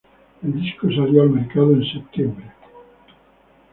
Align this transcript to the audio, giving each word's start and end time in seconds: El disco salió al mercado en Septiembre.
El 0.41 0.53
disco 0.59 0.87
salió 0.87 1.21
al 1.21 1.29
mercado 1.29 1.73
en 1.73 1.83
Septiembre. 1.83 2.51